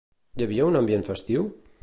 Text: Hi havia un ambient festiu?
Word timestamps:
Hi 0.39 0.45
havia 0.45 0.65
un 0.69 0.79
ambient 0.81 1.07
festiu? 1.11 1.47